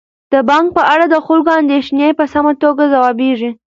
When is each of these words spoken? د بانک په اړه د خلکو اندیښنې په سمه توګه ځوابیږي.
د 0.33 0.35
بانک 0.49 0.67
په 0.77 0.83
اړه 0.93 1.05
د 1.09 1.15
خلکو 1.25 1.51
اندیښنې 1.59 2.09
په 2.19 2.23
سمه 2.33 2.53
توګه 2.63 2.83
ځوابیږي. 2.93 3.51